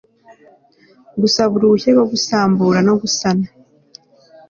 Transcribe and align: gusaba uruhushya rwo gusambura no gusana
gusaba 1.21 1.51
uruhushya 1.55 1.89
rwo 1.95 2.05
gusambura 2.11 2.79
no 2.87 2.93
gusana 3.01 3.47